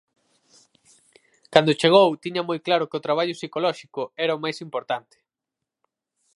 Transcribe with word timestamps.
Cando 1.53 1.77
chegou 1.81 2.07
tiña 2.23 2.41
moi 2.49 2.59
claro 2.67 2.87
que 2.89 2.97
o 2.99 3.05
traballo 3.07 3.37
psicolóxico 3.39 4.01
era 4.23 4.37
o 4.37 4.41
máis 4.43 4.57
importante. 4.67 5.17